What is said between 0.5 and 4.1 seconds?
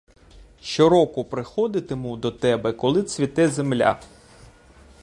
Щороку приходитиму до тебе, коли цвіте земля.